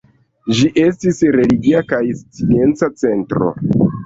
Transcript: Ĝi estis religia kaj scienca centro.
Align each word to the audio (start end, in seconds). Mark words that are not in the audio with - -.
Ĝi 0.59 0.63
estis 0.83 1.19
religia 1.35 1.83
kaj 1.93 2.01
scienca 2.23 2.91
centro. 3.05 3.53